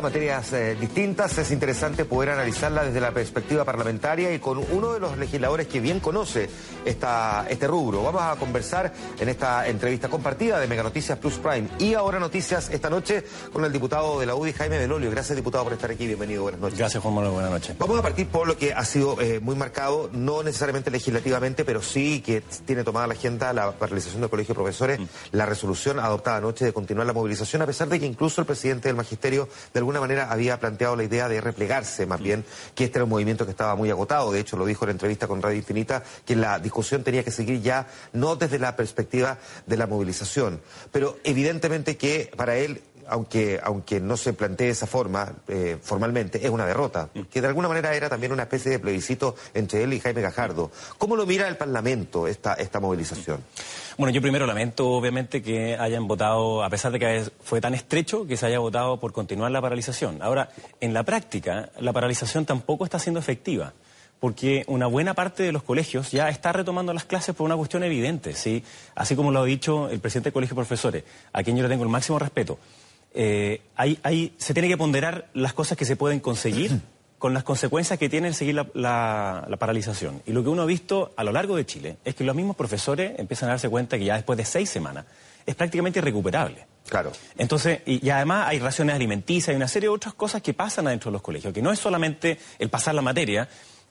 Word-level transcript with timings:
materias 0.00 0.52
eh, 0.52 0.76
distintas, 0.76 1.36
es 1.38 1.50
interesante 1.50 2.04
poder 2.04 2.30
analizarla 2.30 2.84
desde 2.84 3.00
la 3.00 3.10
perspectiva 3.10 3.64
parlamentaria 3.64 4.32
y 4.32 4.38
con 4.38 4.58
uno 4.58 4.92
de 4.92 5.00
los 5.00 5.18
legisladores 5.18 5.66
que 5.66 5.80
bien 5.80 5.98
conoce 5.98 6.48
esta, 6.84 7.46
este 7.50 7.66
rubro. 7.66 8.04
Vamos 8.04 8.22
a 8.22 8.36
conversar 8.36 8.92
en 9.18 9.28
esta 9.28 9.66
entrevista 9.66 10.08
compartida 10.08 10.60
de 10.60 10.68
Mega 10.68 10.84
Noticias 10.84 11.18
Plus 11.18 11.38
Prime 11.38 11.68
y 11.80 11.94
ahora 11.94 12.20
noticias 12.20 12.70
esta 12.70 12.88
noche 12.88 13.24
con 13.52 13.64
el 13.64 13.72
diputado 13.72 14.20
de 14.20 14.26
la 14.26 14.36
UDI, 14.36 14.52
Jaime 14.52 14.78
Belolio. 14.78 15.10
Gracias, 15.10 15.34
diputado, 15.34 15.64
por 15.64 15.72
estar 15.72 15.90
aquí. 15.90 16.06
Bienvenido, 16.06 16.44
buenas 16.44 16.60
noches. 16.60 16.78
Gracias, 16.78 17.02
Juan 17.02 17.16
Manuel, 17.16 17.32
buenas 17.32 17.50
noches. 17.50 17.76
Vamos 17.76 17.98
a 17.98 18.02
partir 18.02 18.28
por 18.28 18.46
lo 18.46 18.56
que 18.56 18.72
ha 18.72 18.84
sido 18.84 19.20
eh, 19.20 19.40
muy 19.40 19.56
marcado, 19.56 20.10
no 20.12 20.44
necesariamente 20.44 20.92
legislativamente, 20.92 21.64
pero 21.64 21.82
sí 21.82 22.20
que 22.20 22.44
tiene 22.64 22.84
tomada 22.84 23.08
la 23.08 23.14
agenda 23.14 23.52
la 23.52 23.72
paralización 23.72 24.20
del 24.20 24.30
Colegio 24.30 24.54
de 24.54 24.60
Profesores, 24.60 25.00
mm. 25.00 25.04
la 25.32 25.44
resolución 25.44 25.98
adoptada 25.98 26.36
anoche 26.36 26.64
de 26.66 26.72
continuar 26.72 27.04
la 27.04 27.12
movilización, 27.12 27.62
a 27.62 27.66
pesar 27.66 27.88
de 27.88 27.98
que 27.98 28.06
incluso 28.06 28.40
el 28.40 28.46
presidente 28.46 28.88
del 28.88 28.94
Magisterio 28.94 29.48
del 29.74 29.87
alguna 29.88 30.00
manera 30.00 30.30
había 30.30 30.60
planteado 30.60 30.96
la 30.96 31.04
idea 31.04 31.30
de 31.30 31.40
replegarse, 31.40 32.04
más 32.04 32.20
bien, 32.20 32.44
que 32.74 32.84
este 32.84 32.98
era 32.98 33.04
un 33.04 33.10
movimiento 33.10 33.46
que 33.46 33.52
estaba 33.52 33.74
muy 33.74 33.90
agotado. 33.90 34.30
De 34.30 34.40
hecho, 34.40 34.58
lo 34.58 34.66
dijo 34.66 34.84
en 34.84 34.88
la 34.88 34.92
entrevista 34.92 35.26
con 35.26 35.40
Radio 35.40 35.56
Infinita, 35.56 36.02
que 36.26 36.36
la 36.36 36.58
discusión 36.58 37.02
tenía 37.02 37.24
que 37.24 37.30
seguir 37.30 37.62
ya 37.62 37.86
no 38.12 38.36
desde 38.36 38.58
la 38.58 38.76
perspectiva 38.76 39.38
de 39.66 39.76
la 39.78 39.86
movilización. 39.86 40.60
Pero 40.92 41.16
evidentemente 41.24 41.96
que 41.96 42.30
para 42.36 42.56
él 42.56 42.82
aunque, 43.08 43.60
aunque 43.62 44.00
no 44.00 44.16
se 44.16 44.32
plantee 44.32 44.68
de 44.68 44.72
esa 44.72 44.86
forma 44.86 45.34
eh, 45.48 45.78
formalmente, 45.80 46.44
es 46.44 46.50
una 46.50 46.66
derrota, 46.66 47.08
que 47.30 47.40
de 47.40 47.46
alguna 47.46 47.68
manera 47.68 47.94
era 47.94 48.08
también 48.08 48.32
una 48.32 48.44
especie 48.44 48.72
de 48.72 48.78
plebiscito 48.78 49.34
entre 49.54 49.82
él 49.82 49.92
y 49.92 50.00
Jaime 50.00 50.20
Gajardo. 50.20 50.70
¿Cómo 50.98 51.16
lo 51.16 51.26
mira 51.26 51.48
el 51.48 51.56
Parlamento 51.56 52.26
esta, 52.26 52.54
esta 52.54 52.80
movilización? 52.80 53.42
Bueno, 53.96 54.12
yo 54.12 54.22
primero 54.22 54.46
lamento 54.46 54.88
obviamente 54.90 55.42
que 55.42 55.76
hayan 55.76 56.06
votado, 56.06 56.62
a 56.62 56.70
pesar 56.70 56.92
de 56.92 56.98
que 56.98 57.24
fue 57.42 57.60
tan 57.60 57.74
estrecho, 57.74 58.26
que 58.26 58.36
se 58.36 58.46
haya 58.46 58.58
votado 58.58 59.00
por 59.00 59.12
continuar 59.12 59.50
la 59.50 59.60
paralización. 59.60 60.22
Ahora, 60.22 60.50
en 60.80 60.94
la 60.94 61.02
práctica, 61.02 61.70
la 61.80 61.92
paralización 61.92 62.46
tampoco 62.46 62.84
está 62.84 62.98
siendo 62.98 63.18
efectiva 63.20 63.72
porque 64.20 64.64
una 64.66 64.86
buena 64.86 65.14
parte 65.14 65.42
de 65.42 65.52
los 65.52 65.62
colegios 65.62 66.10
ya 66.10 66.28
está 66.28 66.52
retomando 66.52 66.92
las 66.92 67.04
clases 67.04 67.34
por 67.34 67.44
una 67.44 67.56
cuestión 67.56 67.84
evidente, 67.84 68.34
¿sí? 68.34 68.64
Así 68.94 69.14
como 69.14 69.30
lo 69.30 69.40
ha 69.40 69.44
dicho 69.44 69.88
el 69.90 70.00
presidente 70.00 70.28
del 70.28 70.34
Colegio 70.34 70.54
de 70.54 70.60
Profesores, 70.60 71.04
a 71.32 71.42
quien 71.42 71.56
yo 71.56 71.62
le 71.62 71.68
tengo 71.68 71.84
el 71.84 71.90
máximo 71.90 72.18
respeto. 72.18 72.58
Eh, 73.20 73.62
se 74.36 74.54
tiene 74.54 74.68
que 74.68 74.76
ponderar 74.76 75.28
las 75.34 75.52
cosas 75.52 75.76
que 75.76 75.84
se 75.84 75.96
pueden 75.96 76.20
conseguir 76.20 76.80
con 77.18 77.34
las 77.34 77.42
consecuencias 77.42 77.98
que 77.98 78.08
tiene 78.08 78.28
el 78.28 78.34
seguir 78.34 78.54
la, 78.74 79.56
paralización. 79.58 80.22
Y 80.24 80.30
lo 80.30 80.44
que 80.44 80.50
uno 80.50 80.62
ha 80.62 80.66
visto 80.66 81.14
a 81.16 81.24
lo 81.24 81.32
largo 81.32 81.56
de 81.56 81.66
Chile 81.66 81.96
es 82.04 82.14
que 82.14 82.22
los 82.22 82.36
mismos 82.36 82.54
profesores 82.54 83.18
empiezan 83.18 83.48
a 83.48 83.52
darse 83.52 83.68
cuenta 83.68 83.98
que 83.98 84.04
ya 84.04 84.14
después 84.14 84.36
de 84.36 84.44
seis 84.44 84.70
semanas 84.70 85.04
es 85.44 85.56
prácticamente 85.56 85.98
irrecuperable. 85.98 86.64
Claro. 86.88 87.10
Entonces, 87.36 87.80
y, 87.86 88.08
además 88.08 88.46
hay 88.46 88.60
raciones 88.60 88.94
alimenticias 88.94 89.52
y 89.52 89.56
una 89.56 89.66
serie 89.66 89.88
de 89.88 89.94
otras 89.96 90.14
cosas 90.14 90.40
que 90.40 90.54
pasan 90.54 90.86
adentro 90.86 91.10
de 91.10 91.14
los 91.14 91.22
colegios, 91.22 91.52
que 91.52 91.60
no 91.60 91.72
es 91.72 91.80
solamente 91.80 92.38
el 92.60 92.70
pasar 92.70 92.94
la 92.94 93.02
materia, 93.02 93.48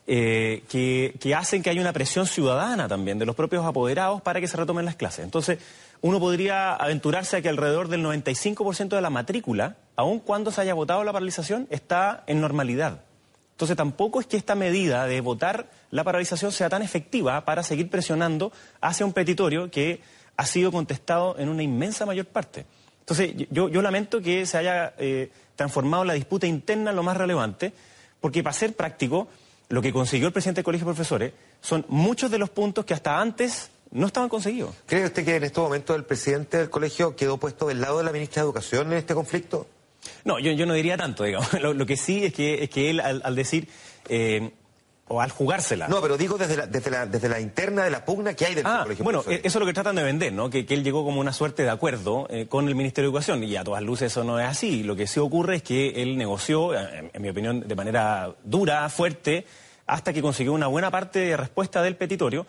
eh, 0.08 0.64
que, 0.69 1.16
que, 1.19 1.36
hacen 1.36 1.62
que 1.62 1.69
haya 1.69 1.81
una 1.81 1.91
presión 1.91 2.28
ciudadana 2.28 2.88
también 2.88 3.19
de 3.19 3.25
los 3.25 3.36
propios 3.36 3.66
apoderados 3.66 4.22
para 4.22 4.39
que 4.39 4.47
se 4.47 4.56
retomen 4.56 4.86
las 4.86 4.95
clases. 4.95 5.25
Entonces, 5.25 5.59
uno 6.02 6.20
podría 6.20 6.76
aventurarse 6.76 7.38
a 7.38 7.42
que 7.42 7.50
alrededor 7.50 7.88
del 7.88 8.03
95% 8.03 8.90
de 8.90 9.02
la 9.02 9.09
matrícula, 9.09 9.78
aun 9.95 10.20
cuando 10.20 10.52
se 10.52 10.62
haya 10.62 10.73
votado 10.73 11.03
la 11.03 11.14
paralización, 11.14 11.67
está 11.70 12.23
en 12.28 12.42
normalidad. 12.42 13.02
Entonces 13.52 13.76
tampoco 13.76 14.20
es 14.20 14.28
que 14.28 14.38
esta 14.38 14.53
medida 14.53 15.08
de 15.08 15.20
votar 15.20 15.70
la 15.90 16.03
paralización 16.03 16.52
sea 16.52 16.70
tan 16.70 16.84
efectiva 16.84 17.44
para 17.44 17.64
seguir 17.64 17.90
presionando 17.90 18.52
hacia 18.81 19.06
un 19.06 19.14
petitorio 19.14 19.72
que 19.72 20.02
ha 20.38 20.45
sido 20.45 20.72
contestado 20.72 21.36
en 21.40 21.50
una 21.50 21.64
inmensa 21.64 22.06
mayor 22.06 22.28
parte. 22.28 22.68
Entonces 23.00 23.34
yo, 23.50 23.70
lamento 23.81 24.22
que 24.22 24.45
se 24.45 24.58
haya 24.58 24.94
eh, 25.00 25.31
transformado 25.56 26.03
la 26.03 26.14
disputa 26.14 26.45
interna 26.45 26.92
en 26.92 26.95
lo 26.95 27.03
más 27.03 27.18
relevante, 27.18 27.73
porque 28.22 28.44
para 28.44 28.53
ser 28.53 28.75
práctico, 28.75 29.28
lo 29.70 29.81
que 29.81 29.92
consiguió 29.92 30.28
el 30.28 30.34
presidente 30.34 30.59
del 30.59 30.66
Colegio 30.66 30.86
de 30.86 30.94
Profesores 30.94 31.34
son 31.59 31.86
muchos 31.88 32.30
de 32.30 32.38
los 32.38 32.50
puntos 32.50 32.86
que 32.86 32.94
hasta 32.94 33.20
antes 33.20 33.72
no 33.91 34.07
estaban 34.07 34.29
conseguidos. 34.29 34.75
¿Cree 34.85 35.06
usted 35.06 35.25
que 35.25 35.35
en 35.35 35.44
este 35.44 35.59
momento 35.59 35.95
el 35.95 36.06
presidente 36.06 36.57
del 36.57 36.69
colegio 36.69 37.16
quedó 37.16 37.38
puesto 37.38 37.67
del 37.67 37.81
lado 37.81 38.00
de 38.00 38.03
la 38.03 38.12
ministra 38.12 38.41
de 38.41 38.45
Educación 38.45 38.91
en 38.91 38.97
este 38.97 39.13
conflicto? 39.13 39.67
No, 40.23 40.39
yo, 40.39 40.66
no 40.66 40.73
diría 40.73 40.97
tanto, 40.97 41.23
digamos. 41.23 41.51
Lo, 41.62 41.85
que 41.85 41.97
sí 41.97 42.25
es 42.25 42.34
que, 42.34 42.63
es 42.63 42.69
que 42.69 42.89
él, 42.89 43.00
al, 43.00 43.35
decir... 43.35 43.67
Eh, 44.09 44.51
o 45.09 45.22
al 45.22 45.31
jugársela. 45.31 45.88
No, 45.88 46.01
pero 46.01 46.17
digo 46.17 46.38
desde 46.38 46.57
la, 46.57 46.67
desde 46.67 46.91
la, 46.91 47.06
desde 47.06 47.29
la 47.29 47.39
interna 47.39 47.85
de 47.85 47.89
la 47.89 48.03
pugna 48.03 48.34
que 48.34 48.45
hay 48.45 48.56
dentro 48.56 48.73
del 48.73 48.81
ah, 48.81 48.84
colegio. 48.84 49.03
Bueno, 49.06 49.23
eso 49.25 49.39
es 49.41 49.56
lo 49.56 49.66
que 49.66 49.72
tratan 49.72 49.95
de 49.95 50.03
vender, 50.03 50.33
¿no? 50.33 50.50
Que, 50.50 50.66
él 50.67 50.83
llegó 50.83 51.06
como 51.06 51.22
una 51.22 51.31
suerte 51.31 51.63
de 51.63 51.69
acuerdo 51.69 52.28
eh, 52.29 52.47
con 52.47 52.67
el 52.67 52.75
Ministerio 52.75 53.09
de 53.09 53.12
Educación 53.13 53.41
y 53.41 53.56
a 53.56 53.63
todas 53.63 53.81
luces 53.81 54.12
eso 54.12 54.25
no 54.25 54.38
es 54.38 54.45
así. 54.45 54.83
Lo 54.83 54.97
que 54.97 55.07
sí 55.07 55.22
ocurre 55.22 55.56
es 55.56 55.63
que 55.63 56.01
él 56.01 56.17
negoció, 56.17 56.75
en, 56.75 57.09
en 57.13 57.22
mi 57.22 57.29
opinión, 57.29 57.66
de 57.66 57.75
manera 57.75 58.35
dura, 58.44 58.89
fuerte, 58.89 59.45
hasta 59.85 60.12
que 60.12 60.22
consiguió 60.22 60.51
una 60.51 60.67
buena 60.67 60.91
parte 60.91 61.19
de 61.19 61.38
respuesta 61.38 61.81
del 61.81 61.95
petitorio 61.95 62.45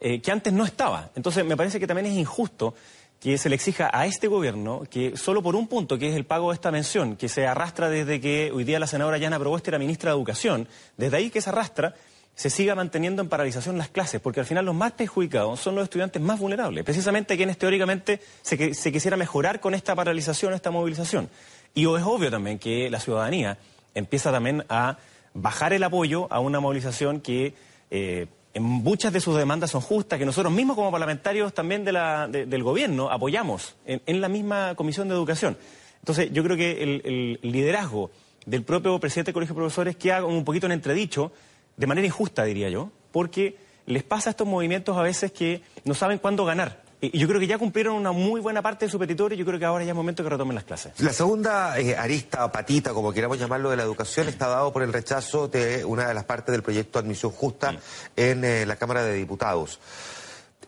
eh, 0.00 0.20
que 0.20 0.30
antes 0.30 0.52
no 0.52 0.64
estaba. 0.64 1.10
Entonces, 1.14 1.44
me 1.44 1.56
parece 1.56 1.80
que 1.80 1.86
también 1.86 2.06
es 2.06 2.14
injusto 2.14 2.74
que 3.20 3.38
se 3.38 3.48
le 3.48 3.54
exija 3.54 3.90
a 3.92 4.06
este 4.06 4.28
gobierno 4.28 4.82
que 4.90 5.16
solo 5.16 5.42
por 5.42 5.56
un 5.56 5.68
punto, 5.68 5.98
que 5.98 6.08
es 6.08 6.16
el 6.16 6.24
pago 6.24 6.50
de 6.50 6.54
esta 6.54 6.70
mención, 6.70 7.16
que 7.16 7.28
se 7.28 7.46
arrastra 7.46 7.88
desde 7.88 8.20
que 8.20 8.50
hoy 8.52 8.64
día 8.64 8.78
la 8.78 8.86
senadora 8.86 9.18
Yana 9.18 9.38
Proboste 9.38 9.70
era 9.70 9.78
ministra 9.78 10.10
de 10.10 10.16
Educación, 10.16 10.68
desde 10.96 11.16
ahí 11.16 11.30
que 11.30 11.40
se 11.40 11.50
arrastra, 11.50 11.94
se 12.34 12.50
siga 12.50 12.74
manteniendo 12.74 13.22
en 13.22 13.30
paralización 13.30 13.78
las 13.78 13.88
clases, 13.88 14.20
porque 14.20 14.40
al 14.40 14.46
final 14.46 14.66
los 14.66 14.74
más 14.74 14.92
perjudicados 14.92 15.58
son 15.58 15.74
los 15.74 15.84
estudiantes 15.84 16.20
más 16.20 16.38
vulnerables, 16.38 16.84
precisamente 16.84 17.36
quienes 17.38 17.56
teóricamente 17.56 18.20
se, 18.42 18.74
se 18.74 18.92
quisiera 18.92 19.16
mejorar 19.16 19.60
con 19.60 19.74
esta 19.74 19.94
paralización, 19.94 20.52
esta 20.52 20.70
movilización. 20.70 21.30
Y 21.74 21.82
es 21.82 22.02
obvio 22.02 22.30
también 22.30 22.58
que 22.58 22.90
la 22.90 23.00
ciudadanía 23.00 23.56
empieza 23.94 24.30
también 24.30 24.64
a 24.68 24.98
bajar 25.32 25.72
el 25.72 25.82
apoyo 25.82 26.30
a 26.30 26.40
una 26.40 26.60
movilización 26.60 27.20
que 27.20 27.54
eh, 27.90 28.26
muchas 28.60 29.12
de 29.12 29.20
sus 29.20 29.36
demandas 29.36 29.70
son 29.70 29.80
justas, 29.80 30.18
que 30.18 30.24
nosotros 30.24 30.52
mismos 30.52 30.76
como 30.76 30.90
parlamentarios 30.90 31.52
también 31.52 31.84
del 31.84 32.62
gobierno 32.62 33.10
apoyamos 33.10 33.76
en, 33.84 34.20
la 34.20 34.28
misma 34.28 34.74
Comisión 34.74 35.08
de 35.08 35.14
Educación. 35.14 35.56
Entonces, 36.00 36.30
yo 36.32 36.42
creo 36.44 36.56
que 36.56 36.82
el, 36.82 37.38
liderazgo 37.42 38.10
del 38.44 38.62
propio 38.62 38.98
presidente 39.00 39.28
del 39.30 39.34
Colegio 39.34 39.54
de 39.54 39.60
Profesores 39.60 39.96
queda 39.96 40.24
un 40.24 40.44
poquito 40.44 40.66
en 40.66 40.72
entredicho, 40.72 41.32
de 41.76 41.86
manera 41.86 42.06
injusta, 42.06 42.44
diría 42.44 42.70
yo, 42.70 42.90
porque 43.12 43.58
les 43.86 44.02
pasa 44.02 44.30
a 44.30 44.32
estos 44.32 44.46
movimientos 44.46 44.96
a 44.96 45.02
veces 45.02 45.32
que 45.32 45.62
no 45.84 45.94
saben 45.94 46.18
cuándo 46.18 46.44
ganar. 46.44 46.85
Y 47.00 47.18
yo 47.18 47.28
creo 47.28 47.38
que 47.38 47.46
ya 47.46 47.58
cumplieron 47.58 47.94
una 47.94 48.12
muy 48.12 48.40
buena 48.40 48.62
parte 48.62 48.86
de 48.86 48.90
su 48.90 48.98
petitorio 48.98 49.36
y 49.36 49.38
yo 49.38 49.44
creo 49.44 49.58
que 49.58 49.64
ahora 49.66 49.84
ya 49.84 49.90
es 49.90 49.96
momento 49.96 50.22
que 50.22 50.30
retomen 50.30 50.54
las 50.54 50.64
clases. 50.64 50.98
La 51.00 51.12
segunda 51.12 51.78
eh, 51.78 51.94
arista, 51.94 52.50
patita, 52.50 52.94
como 52.94 53.12
queramos 53.12 53.38
llamarlo, 53.38 53.70
de 53.70 53.76
la 53.76 53.82
educación 53.82 54.28
está 54.28 54.48
dado 54.48 54.72
por 54.72 54.82
el 54.82 54.92
rechazo 54.92 55.46
de 55.46 55.84
una 55.84 56.08
de 56.08 56.14
las 56.14 56.24
partes 56.24 56.52
del 56.52 56.62
proyecto 56.62 56.98
de 56.98 57.06
admisión 57.06 57.32
justa 57.32 57.76
en 58.16 58.44
eh, 58.44 58.64
la 58.64 58.76
Cámara 58.76 59.02
de 59.04 59.12
Diputados. 59.14 59.78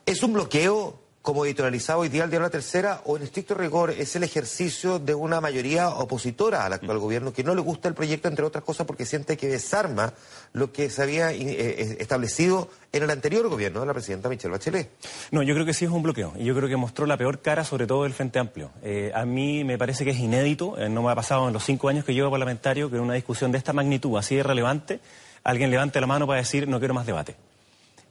¿Es 0.05 0.23
un 0.23 0.35
bloqueo 0.35 1.08
como 1.23 1.45
editorializado 1.45 2.01
hoy 2.01 2.09
día 2.09 2.25
el 2.25 2.31
diario 2.31 2.47
La 2.47 2.51
Tercera, 2.51 3.03
o 3.05 3.17
en 3.17 3.23
estricto 3.23 3.55
rigor 3.55 3.91
es 3.91 4.17
el 4.17 4.23
ejercicio 4.23 4.99
de 4.99 5.15
una 5.15 5.41
mayoría 5.41 5.91
opositora 5.91 6.65
al 6.65 6.73
actual 6.73 6.99
gobierno 6.99 7.33
que 7.33 7.45
no 7.45 7.55
le 7.55 7.61
gusta 7.61 7.89
el 7.89 7.95
proyecto, 7.95 8.29
entre 8.29 8.45
otras 8.45 8.65
cosas, 8.65 8.87
porque 8.87 9.05
siente 9.05 9.37
que 9.37 9.49
desarma 9.49 10.15
lo 10.53 10.73
que 10.73 10.89
se 10.89 11.03
había 11.03 11.33
eh, 11.33 11.37
eh, 11.41 11.97
establecido 12.01 12.71
en 12.93 13.03
el 13.03 13.11
anterior 13.11 13.47
gobierno 13.49 13.81
de 13.81 13.87
la 13.87 13.93
presidenta 13.93 14.29
Michelle 14.29 14.53
Bachelet? 14.53 14.91
No, 15.31 15.43
yo 15.43 15.55
creo 15.55 15.67
que 15.67 15.75
sí 15.75 15.85
es 15.85 15.91
un 15.91 16.03
bloqueo, 16.03 16.33
y 16.39 16.45
yo 16.45 16.55
creo 16.55 16.69
que 16.69 16.77
mostró 16.77 17.05
la 17.05 17.17
peor 17.17 17.41
cara, 17.41 17.65
sobre 17.65 17.87
todo 17.87 18.05
del 18.05 18.15
Frente 18.15 18.39
Amplio. 18.39 18.71
Eh, 18.83 19.13
a 19.15 19.27
mí 19.27 19.65
me 19.65 19.77
parece 19.77 20.05
que 20.05 20.13
es 20.13 20.19
inédito, 20.19 20.77
no 20.89 21.03
me 21.03 21.11
ha 21.11 21.15
pasado 21.15 21.49
en 21.49 21.53
los 21.53 21.65
cinco 21.65 21.89
años 21.89 22.05
que 22.05 22.15
llevo 22.15 22.31
parlamentario, 22.31 22.89
que 22.89 22.97
en 22.97 23.03
una 23.03 23.15
discusión 23.15 23.53
de 23.53 23.59
esta 23.59 23.73
magnitud, 23.73 24.17
así 24.17 24.37
de 24.37 24.43
relevante, 24.43 25.01
alguien 25.45 25.71
levante 25.71 26.01
la 26.01 26.07
mano 26.07 26.27
para 26.27 26.41
decir 26.41 26.69
no 26.69 26.79
quiero 26.79 26.95
más 26.95 27.07
debate. 27.07 27.37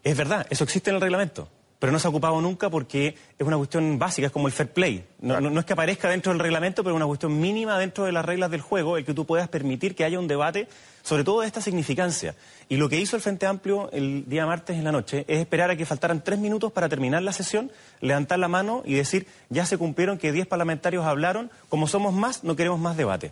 Es 0.03 0.16
verdad, 0.16 0.45
eso 0.50 0.63
existe 0.63 0.91
en 0.91 0.97
el 0.97 1.01
reglamento 1.01 1.50
pero 1.79 1.91
no 1.91 1.99
se 1.99 2.07
ha 2.07 2.09
ocupado 2.09 2.39
nunca 2.41 2.69
porque 2.69 3.15
es 3.38 3.47
una 3.47 3.57
cuestión 3.57 3.99
básica, 3.99 4.27
es 4.27 4.33
como 4.33 4.47
el 4.47 4.53
fair 4.53 4.69
play. 4.69 5.05
No, 5.19 5.59
es 5.59 5.65
que 5.65 5.73
aparezca 5.73 6.09
dentro 6.09 6.31
del 6.31 6.39
reglamento, 6.39 6.83
pero 6.83 6.95
es 6.95 6.97
una 6.97 7.05
cuestión 7.05 7.39
mínima 7.39 7.77
dentro 7.77 8.05
de 8.05 8.11
las 8.11 8.25
reglas 8.25 8.49
del 8.49 8.61
juego, 8.61 8.97
el 8.97 9.05
que 9.05 9.13
tú 9.13 9.25
puedas 9.25 9.47
permitir 9.47 9.95
que 9.95 10.03
haya 10.03 10.19
un 10.19 10.27
debate 10.27 10.68
sobre 11.03 11.24
todo 11.24 11.41
de 11.41 11.47
esta 11.47 11.62
significancia. 11.62 12.35
Y 12.68 12.75
lo 12.75 12.89
que 12.89 13.00
hizo 13.00 13.15
el 13.15 13.21
Frente 13.21 13.45
Amplio 13.45 13.89
el 13.94 14.27
día 14.27 14.45
martes 14.45 14.75
en 14.75 14.83
la 14.83 14.91
noche 14.91 15.24
es 15.29 15.39
esperar 15.39 15.71
a 15.71 15.77
que 15.77 15.85
faltaran 15.85 16.21
tres 16.21 16.38
minutos 16.38 16.71
para 16.74 16.89
terminar 16.89 17.24
la 17.24 17.31
sesión, 17.31 17.71
levantar 18.01 18.39
la 18.39 18.50
mano 18.50 18.81
y 18.83 18.95
decir, 18.95 19.25
ya 19.50 19.65
se 19.65 19.77
cumplieron 19.77 20.18
que 20.18 20.33
diez 20.33 20.47
parlamentarios 20.47 21.06
hablaron, 21.06 21.50
como 21.69 21.88
somos 21.88 22.13
más, 22.13 22.44
no 22.44 22.57
queremos 22.57 22.79
más 22.79 22.97
debate. 22.97 23.31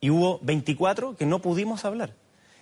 Y 0.00 0.10
hubo 0.10 0.38
24 0.42 1.16
que 1.16 1.26
no 1.26 1.40
pudimos 1.40 1.84
hablar. 1.84 2.12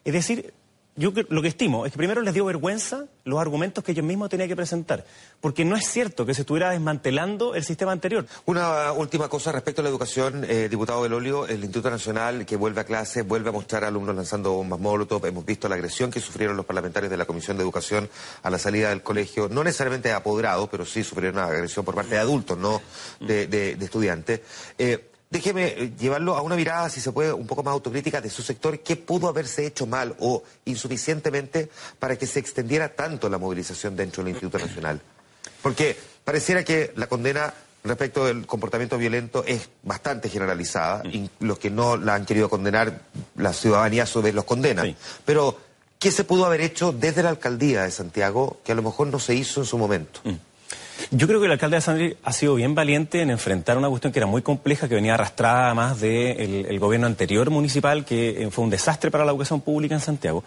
Es 0.04 0.14
decir, 0.14 0.54
yo 0.98 1.12
lo 1.28 1.42
que 1.42 1.48
estimo 1.48 1.86
es 1.86 1.92
que 1.92 1.98
primero 1.98 2.20
les 2.22 2.34
dio 2.34 2.44
vergüenza 2.44 3.06
los 3.24 3.40
argumentos 3.40 3.84
que 3.84 3.92
ellos 3.92 4.04
mismos 4.04 4.28
tenían 4.28 4.48
que 4.48 4.56
presentar, 4.56 5.04
porque 5.40 5.64
no 5.64 5.76
es 5.76 5.88
cierto 5.88 6.26
que 6.26 6.34
se 6.34 6.42
estuviera 6.42 6.70
desmantelando 6.70 7.54
el 7.54 7.64
sistema 7.64 7.92
anterior. 7.92 8.26
Una 8.46 8.92
última 8.92 9.28
cosa 9.28 9.52
respecto 9.52 9.80
a 9.80 9.84
la 9.84 9.90
educación, 9.90 10.44
eh, 10.48 10.68
diputado 10.68 11.00
Belolio, 11.02 11.46
el 11.46 11.60
Instituto 11.60 11.90
Nacional 11.90 12.44
que 12.44 12.56
vuelve 12.56 12.80
a 12.80 12.84
clase, 12.84 13.22
vuelve 13.22 13.50
a 13.50 13.52
mostrar 13.52 13.84
a 13.84 13.88
alumnos 13.88 14.16
lanzando 14.16 14.52
bombas 14.52 14.80
molotov, 14.80 15.24
hemos 15.26 15.44
visto 15.46 15.68
la 15.68 15.76
agresión 15.76 16.10
que 16.10 16.20
sufrieron 16.20 16.56
los 16.56 16.66
parlamentarios 16.66 17.10
de 17.10 17.16
la 17.16 17.26
Comisión 17.26 17.56
de 17.56 17.62
Educación 17.62 18.08
a 18.42 18.50
la 18.50 18.58
salida 18.58 18.88
del 18.88 19.02
colegio, 19.02 19.48
no 19.48 19.62
necesariamente 19.62 20.08
de 20.08 20.14
apoderados, 20.14 20.68
pero 20.68 20.84
sí 20.84 21.04
sufrieron 21.04 21.38
una 21.38 21.46
agresión 21.46 21.84
por 21.84 21.94
parte 21.94 22.16
de 22.16 22.20
adultos, 22.20 22.58
no 22.58 22.82
de, 23.20 23.76
estudiantes. 23.80 24.40
Eh, 24.76 25.12
déjeme 25.30 25.66
eh, 25.66 25.92
llevarlo 25.98 26.36
a 26.36 26.42
una 26.42 26.56
mirada, 26.56 26.88
si 26.88 27.00
se 27.00 27.12
puede, 27.12 27.32
un 27.32 27.46
poco 27.46 27.62
más 27.62 27.72
autocrítica 27.72 28.20
de 28.20 28.30
su 28.30 28.42
sector. 28.42 28.80
¿Qué 28.80 28.96
pudo 28.96 29.28
haberse 29.28 29.66
hecho 29.66 29.86
mal 29.86 30.14
o 30.20 30.42
insuficientemente 30.64 31.68
para 31.98 32.16
que 32.16 32.26
se 32.26 32.40
extendiera 32.40 32.88
tanto 32.88 33.28
la 33.28 33.38
movilización 33.38 33.96
dentro 33.96 34.22
del 34.22 34.32
Instituto 34.32 34.58
Nacional? 34.58 35.00
Porque 35.62 35.96
pareciera 36.24 36.64
que 36.64 36.92
la 36.96 37.06
condena 37.06 37.52
respecto 37.84 38.26
del 38.26 38.46
comportamiento 38.46 38.98
violento 38.98 39.44
es 39.46 39.68
bastante 39.82 40.28
generalizada. 40.28 41.02
Y 41.06 41.30
los 41.40 41.58
que 41.58 41.70
no 41.70 41.96
la 41.96 42.14
han 42.14 42.26
querido 42.26 42.48
condenar, 42.48 43.02
la 43.36 43.52
ciudadanía 43.52 44.04
a 44.04 44.06
su 44.06 44.22
vez 44.22 44.34
los 44.34 44.44
condena. 44.44 44.84
Pero, 45.24 45.58
¿qué 45.98 46.10
se 46.10 46.24
pudo 46.24 46.46
haber 46.46 46.60
hecho 46.60 46.92
desde 46.92 47.22
la 47.22 47.30
alcaldía 47.30 47.82
de 47.82 47.90
Santiago 47.90 48.60
que 48.64 48.72
a 48.72 48.74
lo 48.74 48.82
mejor 48.82 49.08
no 49.08 49.18
se 49.18 49.34
hizo 49.34 49.60
en 49.60 49.66
su 49.66 49.78
momento? 49.78 50.20
Mm. 50.24 50.34
Yo 51.10 51.26
creo 51.26 51.40
que 51.40 51.46
el 51.46 51.52
alcalde 51.52 51.76
de 51.76 51.80
Santiago 51.80 52.16
ha 52.22 52.32
sido 52.32 52.54
bien 52.54 52.74
valiente 52.74 53.22
en 53.22 53.30
enfrentar 53.30 53.78
una 53.78 53.88
cuestión 53.88 54.12
que 54.12 54.18
era 54.18 54.26
muy 54.26 54.42
compleja, 54.42 54.88
que 54.88 54.94
venía 54.94 55.14
arrastrada 55.14 55.74
más 55.74 56.00
del 56.00 56.66
el 56.68 56.78
gobierno 56.78 57.06
anterior 57.06 57.50
municipal, 57.50 58.04
que 58.04 58.42
eh, 58.42 58.50
fue 58.50 58.64
un 58.64 58.70
desastre 58.70 59.10
para 59.10 59.24
la 59.24 59.30
educación 59.30 59.60
pública 59.60 59.94
en 59.94 60.00
Santiago. 60.00 60.44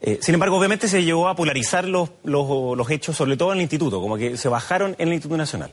Eh, 0.00 0.18
sin 0.20 0.34
embargo, 0.34 0.58
obviamente 0.58 0.88
se 0.88 1.04
llevó 1.04 1.28
a 1.28 1.36
polarizar 1.36 1.86
los, 1.86 2.10
los, 2.24 2.76
los, 2.76 2.90
hechos, 2.90 3.16
sobre 3.16 3.36
todo 3.36 3.52
en 3.52 3.58
el 3.58 3.62
instituto, 3.62 4.00
como 4.00 4.16
que 4.16 4.36
se 4.36 4.48
bajaron 4.48 4.96
en 4.98 5.08
el 5.08 5.14
Instituto 5.14 5.38
Nacional. 5.38 5.70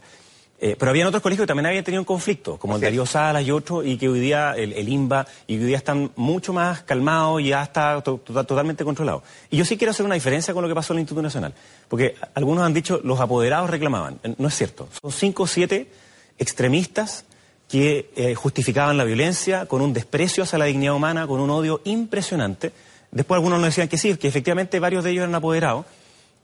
Eh, 0.61 0.75
pero 0.77 0.91
había 0.91 1.07
otros 1.07 1.23
colegios 1.23 1.45
que 1.45 1.47
también 1.47 1.67
habían 1.67 1.85
tenido 1.85 2.01
un 2.01 2.05
conflicto, 2.05 2.57
como 2.57 2.75
el 2.75 2.81
Darío 2.81 3.05
Salas 3.05 3.45
y 3.45 3.51
otros, 3.51 3.85
y 3.85 3.97
que 3.97 4.09
hoy 4.09 4.19
día, 4.19 4.53
el, 4.57 4.73
el, 4.73 4.89
IMBA, 4.89 5.25
y 5.47 5.57
hoy 5.57 5.63
día 5.63 5.77
están 5.77 6.11
mucho 6.17 6.51
más 6.51 6.83
calmados 6.83 7.39
y 7.41 7.49
ya 7.49 7.63
está 7.63 8.01
totalmente 8.01 8.83
controlado. 8.83 9.23
Y 9.49 9.57
yo 9.57 9.63
sí 9.63 9.77
quiero 9.77 9.91
hacer 9.91 10.05
una 10.05 10.15
diferencia 10.15 10.53
con 10.53 10.61
lo 10.61 10.67
que 10.67 10.75
pasó 10.75 10.91
en 10.91 10.97
el 10.97 11.01
Instituto 11.01 11.21
Nacional, 11.21 11.53
porque 11.87 12.15
algunos 12.33 12.65
han 12.65 12.73
dicho 12.73 12.99
los 13.03 13.21
apoderados 13.21 13.69
reclamaban. 13.69 14.19
No 14.37 14.49
es 14.49 14.55
cierto. 14.55 14.89
Son 15.01 15.11
cinco 15.11 15.43
o 15.43 15.47
siete 15.47 15.89
extremistas 16.37 17.23
que 17.69 18.09
eh, 18.15 18.35
justificaban 18.35 18.97
la 18.97 19.05
violencia 19.05 19.65
con 19.67 19.81
un 19.81 19.93
desprecio 19.93 20.43
hacia 20.43 20.57
la 20.57 20.65
dignidad 20.65 20.95
humana, 20.95 21.25
con 21.25 21.39
un 21.39 21.51
odio 21.51 21.81
impresionante. 21.85 22.73
Después 23.11 23.37
algunos 23.37 23.59
nos 23.59 23.69
decían 23.69 23.87
que 23.87 23.97
sí, 23.97 24.15
que 24.17 24.27
efectivamente 24.27 24.79
varios 24.79 25.03
de 25.03 25.11
ellos 25.11 25.23
eran 25.23 25.35
apoderados. 25.35 25.85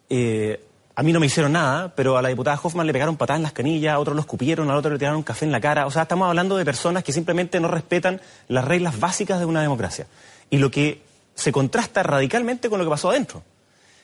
Eh, 0.10 0.62
a 0.98 1.04
mí 1.04 1.12
no 1.12 1.20
me 1.20 1.26
hicieron 1.26 1.52
nada, 1.52 1.94
pero 1.94 2.18
a 2.18 2.22
la 2.22 2.30
diputada 2.30 2.60
Hoffman 2.62 2.88
le 2.88 2.94
pegaron 2.94 3.18
patadas 3.18 3.40
en 3.40 3.44
las 3.44 3.52
canillas, 3.52 3.94
a 3.94 4.00
otros 4.00 4.16
lo 4.16 4.22
escupieron, 4.22 4.72
a 4.72 4.76
otro 4.78 4.92
le 4.92 4.98
tiraron 4.98 5.24
café 5.24 5.44
en 5.44 5.52
la 5.52 5.60
cara. 5.60 5.86
O 5.88 5.92
sea, 5.92 6.04
estamos 6.04 6.30
hablando 6.30 6.56
de 6.56 6.64
personas 6.64 7.04
que 7.04 7.12
simplemente 7.12 7.60
no 7.60 7.68
respetan 7.68 8.22
las 8.48 8.64
reglas 8.64 8.98
básicas 8.98 9.40
de 9.40 9.46
una 9.46 9.62
democracia. 9.62 10.08
Y 10.50 10.58
lo 10.58 10.72
que 10.72 11.02
se 11.36 11.52
contrasta 11.52 12.02
radicalmente 12.02 12.70
con 12.70 12.80
lo 12.80 12.86
que 12.86 12.90
pasó 12.90 13.10
adentro. 13.10 13.44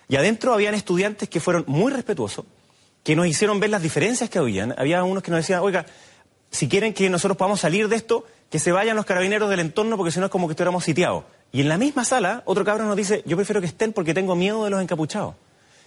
Y 0.09 0.17
adentro 0.17 0.53
habían 0.53 0.73
estudiantes 0.73 1.29
que 1.29 1.39
fueron 1.39 1.63
muy 1.65 1.93
respetuosos, 1.93 2.43
que 3.03 3.15
nos 3.15 3.25
hicieron 3.25 3.61
ver 3.61 3.69
las 3.69 3.81
diferencias 3.81 4.29
que 4.29 4.39
habían. 4.39 4.75
Había 4.77 5.01
unos 5.05 5.23
que 5.23 5.31
nos 5.31 5.39
decían, 5.39 5.61
oiga, 5.61 5.85
si 6.51 6.67
quieren 6.67 6.93
que 6.93 7.09
nosotros 7.09 7.37
podamos 7.37 7.61
salir 7.61 7.87
de 7.87 7.95
esto, 7.95 8.25
que 8.49 8.59
se 8.59 8.73
vayan 8.73 8.97
los 8.97 9.05
carabineros 9.05 9.49
del 9.49 9.61
entorno 9.61 9.95
porque 9.95 10.11
si 10.11 10.19
no 10.19 10.25
es 10.25 10.31
como 10.31 10.47
que 10.47 10.51
estuviéramos 10.51 10.83
sitiados. 10.83 11.23
Y 11.53 11.61
en 11.61 11.69
la 11.69 11.77
misma 11.77 12.03
sala, 12.03 12.43
otro 12.43 12.65
cabrón 12.65 12.87
nos 12.87 12.97
dice, 12.97 13.23
yo 13.25 13.37
prefiero 13.37 13.61
que 13.61 13.67
estén 13.67 13.93
porque 13.93 14.13
tengo 14.13 14.35
miedo 14.35 14.65
de 14.65 14.69
los 14.69 14.81
encapuchados. 14.81 15.35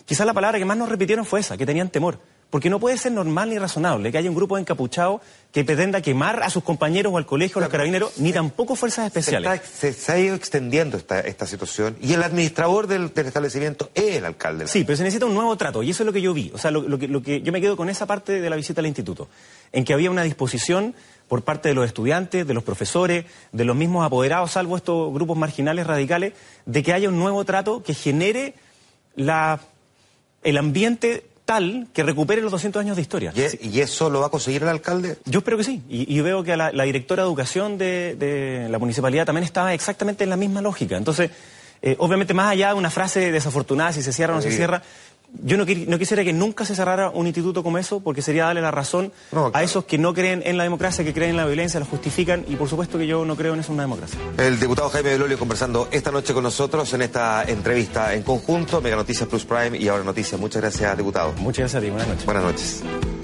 Quizás 0.05 0.27
la 0.27 0.35
palabra 0.35 0.59
que 0.59 0.65
más 0.65 0.77
nos 0.77 0.89
repitieron 0.89 1.25
fue 1.25 1.41
esa, 1.41 1.57
que 1.57 1.67
tenían 1.67 1.89
temor. 1.89 2.19
Porque 2.51 2.71
no 2.71 2.79
puede 2.79 2.97
ser 2.99 3.11
normal 3.11 3.51
ni 3.51 3.59
razonable 3.59 4.13
que 4.13 4.19
haya 4.19 4.31
un 4.31 4.37
grupo 4.37 4.55
de 4.55 4.61
encapuchados 4.61 5.21
que 5.51 5.65
pretenda 5.65 6.01
quemar 6.01 6.41
a 6.45 6.51
sus 6.51 6.63
compañeros 6.63 7.13
o 7.13 7.19
al 7.19 7.27
colegio 7.27 7.57
o 7.57 7.59
a 7.59 7.63
los 7.63 7.69
carabineros, 7.69 8.19
ni 8.19 8.33
tampoco 8.33 8.77
fuerzas 8.77 9.07
especiales. 9.07 9.61
Se, 9.73 10.13
ha 10.13 10.19
ido 10.21 10.37
extendiendo 10.37 10.97
esta, 10.97 11.19
esta 11.19 11.49
situación 11.49 11.97
y 12.01 12.13
el 12.13 12.23
administrador 12.23 12.87
del, 12.87 13.11
establecimiento 13.13 13.91
es 13.93 14.19
el 14.19 14.25
alcalde. 14.25 14.69
Sí, 14.69 14.85
pero 14.85 14.97
se 14.97 15.03
necesita 15.03 15.27
un 15.27 15.35
nuevo 15.35 15.57
trato 15.57 15.83
y 15.83 15.91
eso 15.91 16.05
es 16.05 16.07
lo 16.07 16.13
que 16.13 16.23
yo 16.23 16.33
vi. 16.33 16.53
O 16.55 16.59
sea, 16.59 16.71
lo, 16.71 16.97
que, 16.97 17.09
lo 17.09 17.23
que 17.23 17.43
yo 17.43 17.51
me 17.51 17.61
quedo 17.61 17.77
con 17.77 17.91
esa 17.91 18.07
parte 18.07 18.41
de 18.41 18.49
la 18.49 18.55
visita 18.55 18.81
al 18.81 18.87
instituto, 18.87 19.29
en 19.73 19.85
que 19.85 19.93
había 19.93 20.13
una 20.13 20.23
disposición 20.23 20.95
por 21.27 21.43
parte 21.43 21.71
de 21.71 21.75
los 21.75 21.87
estudiantes, 21.87 22.47
de 22.47 22.55
los 22.55 22.63
profesores, 22.63 23.25
de 23.51 23.65
los 23.65 23.75
mismos 23.75 24.07
apoderados, 24.07 24.53
salvo 24.53 24.77
estos 24.77 25.13
grupos 25.13 25.37
marginales 25.37 25.89
radicales, 25.89 26.35
de 26.67 26.83
que 26.85 26.93
haya 26.93 27.09
un 27.09 27.19
nuevo 27.19 27.45
trato 27.45 27.83
que 27.83 27.95
genere 27.95 28.55
la 29.17 29.61
el 30.45 30.57
ambiente 30.59 31.25
tal 31.45 31.89
que 31.93 32.03
recupere 32.03 32.41
los 32.41 32.53
200 32.53 32.81
años 32.81 32.97
de 32.97 33.03
historia. 33.03 33.33
¿Y, 33.35 33.81
eso 33.81 34.09
lo 34.09 34.21
va 34.21 34.27
a 34.27 34.31
conseguir 34.31 34.63
el 34.63 34.69
alcalde? 34.69 35.19
Yo 35.25 35.41
espero 35.41 35.59
que 35.59 35.65
sí. 35.65 35.83
Y, 35.89 36.21
veo 36.21 36.43
que 36.43 36.57
la, 36.57 36.71
directora 36.71 37.23
de 37.23 37.29
educación 37.29 37.77
de, 37.79 38.67
la 38.71 38.79
municipalidad 38.79 39.27
también 39.27 39.45
estaba 39.45 39.75
exactamente 39.75 40.25
en 40.25 40.31
la 40.31 40.37
misma 40.37 40.63
lógica. 40.63 40.97
Entonces, 40.97 41.31
eh, 41.83 41.97
obviamente, 41.99 42.33
más 42.33 42.51
allá 42.51 42.69
de 42.69 42.75
una 42.75 42.91
frase 42.91 43.31
desafortunada, 43.31 43.93
si 43.93 44.03
se 44.03 44.13
cierra 44.13 44.33
o 44.33 44.37
no 44.37 44.43
se 44.43 44.53
cierra, 44.53 44.83
yo 45.43 45.57
no, 45.57 45.67
quisiera 45.67 46.25
que 46.25 46.33
nunca 46.33 46.65
se 46.65 46.75
cerrara 46.75 47.11
un 47.11 47.27
instituto 47.27 47.63
como 47.63 47.79
eso, 47.79 48.01
porque 48.01 48.23
sería 48.23 48.45
darle 48.45 48.61
la 48.61 48.71
razón 48.71 49.13
a 49.53 49.63
esos 49.63 49.85
que 49.85 49.99
no 49.99 50.15
creen 50.15 50.43
en 50.45 50.57
la 50.57 50.65
democracia, 50.65 51.05
que 51.05 51.13
creen 51.13 51.31
en 51.31 51.37
la 51.37 51.47
violencia, 51.47 51.81
la 51.81 51.87
justifican, 51.87 52.45
y 52.49 52.57
por 52.57 52.69
supuesto 52.69 52.99
que 52.99 53.07
yo 53.07 53.25
no 53.25 53.37
creo 53.37 53.55
en 53.55 53.61
eso 53.61 53.73
una 53.73 53.83
democracia. 53.83 54.19
El 54.39 54.59
diputado 54.61 54.89
Jaime 54.91 55.11
Belolio 55.11 55.39
conversando 55.39 55.89
esta 55.91 56.11
noche 56.11 56.33
con 56.33 56.43
nosotros 56.43 56.93
en 56.95 57.03
esta 57.03 57.45
entrevista 57.45 58.15
en 58.15 58.23
conjunto, 58.23 58.81
Mega 58.81 58.97
Noticias 58.97 59.29
Plus 59.29 59.45
Prime 59.45 59.77
y 59.79 59.89
Ahora 59.89 60.05
Noticias. 60.05 60.41
Muchas 60.41 60.63
gracias, 60.63 60.97
diputado. 60.97 61.33
Muchas 61.39 61.61
gracias 61.61 61.83
a 61.83 61.85
ti, 61.85 61.91
buenas 61.91 62.09
noches. 62.09 62.25
Buenas 62.25 62.45
noches. 62.45 63.24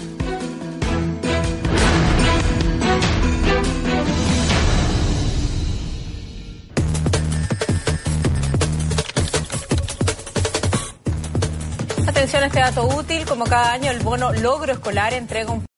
Este 12.45 12.61
dato 12.61 12.87
útil. 12.87 13.25
Como 13.27 13.45
cada 13.45 13.73
año, 13.73 13.91
el 13.91 14.01
bono 14.01 14.33
logro 14.33 14.73
escolar 14.73 15.13
entrega 15.13 15.51
un 15.51 15.65